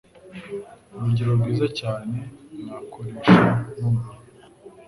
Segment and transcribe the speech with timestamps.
[0.95, 2.17] Urugero rwiza cyane
[2.65, 3.41] nakoresha
[3.77, 4.09] n'uru